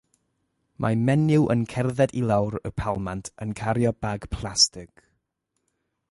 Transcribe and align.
Mae 0.83 0.95
menyw 1.09 1.43
yn 1.55 1.65
cerdded 1.73 2.15
i 2.21 2.23
lawr 2.31 2.57
y 2.69 2.71
palmant 2.83 3.29
yn 3.45 3.53
cario 3.61 3.91
bag 4.07 4.25
plastig. 4.37 5.05